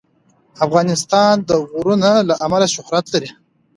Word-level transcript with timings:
افغانستان 0.65 1.33
د 1.49 1.51
غرونه 1.69 2.11
له 2.27 2.33
امله 2.45 2.67
شهرت 2.75 3.05
لري. 3.13 3.29